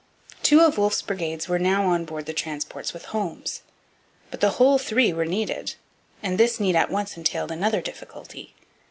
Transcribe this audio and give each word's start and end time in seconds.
Two 0.41 0.61
of 0.61 0.79
Wolfe's 0.79 1.03
brigades 1.03 1.47
were 1.47 1.59
now 1.59 1.85
on 1.85 2.05
board 2.05 2.25
the 2.25 2.33
transports 2.33 2.91
with 2.91 3.05
Holmes. 3.13 3.61
But 4.31 4.41
the 4.41 4.53
whole 4.57 4.79
three 4.79 5.13
were 5.13 5.25
needed; 5.25 5.75
and 6.23 6.39
this 6.39 6.59
need 6.59 6.75
at 6.75 6.89
once 6.89 7.15
entailed 7.17 7.51
another 7.51 7.81
difficulty. 7.81 8.55